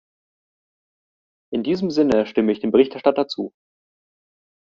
[1.53, 3.53] In diesem Sinne stimme ich dem Berichterstatter zu.